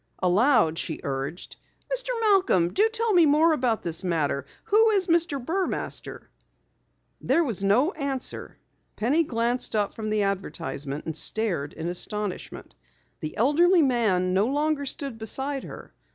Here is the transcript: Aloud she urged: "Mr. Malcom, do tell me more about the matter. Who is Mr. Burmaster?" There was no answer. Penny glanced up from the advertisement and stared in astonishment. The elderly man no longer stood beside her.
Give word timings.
Aloud 0.17 0.79
she 0.79 0.99
urged: 1.03 1.57
"Mr. 1.95 2.09
Malcom, 2.21 2.73
do 2.73 2.89
tell 2.91 3.13
me 3.13 3.27
more 3.27 3.53
about 3.53 3.83
the 3.83 4.01
matter. 4.03 4.47
Who 4.63 4.89
is 4.89 5.05
Mr. 5.05 5.37
Burmaster?" 5.39 6.27
There 7.21 7.43
was 7.43 7.63
no 7.63 7.91
answer. 7.91 8.57
Penny 8.95 9.23
glanced 9.23 9.75
up 9.75 9.93
from 9.93 10.09
the 10.09 10.23
advertisement 10.23 11.05
and 11.05 11.15
stared 11.15 11.73
in 11.73 11.87
astonishment. 11.87 12.73
The 13.19 13.37
elderly 13.37 13.83
man 13.83 14.33
no 14.33 14.47
longer 14.47 14.87
stood 14.87 15.19
beside 15.19 15.65
her. 15.65 15.93